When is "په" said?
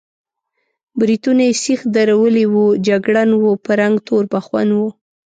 3.63-3.71